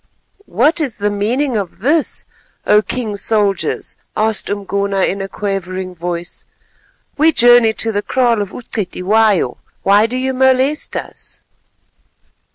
"What 0.47 0.81
is 0.81 0.97
the 0.97 1.11
meaning 1.11 1.55
of 1.55 1.77
this, 1.77 2.25
O 2.65 2.81
King's 2.81 3.21
soldiers?" 3.21 3.97
asked 4.17 4.49
Umgona 4.49 5.03
in 5.03 5.21
a 5.21 5.27
quavering 5.29 5.93
voice. 5.93 6.43
"We 7.19 7.31
journey 7.31 7.73
to 7.73 7.91
the 7.91 8.01
kraal 8.01 8.41
of 8.41 8.49
U'Cetywayo; 8.49 9.57
why 9.83 10.07
do 10.07 10.17
you 10.17 10.33
molest 10.33 10.97
us?" 10.97 11.41